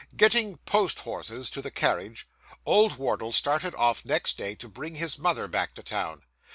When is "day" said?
4.35-4.55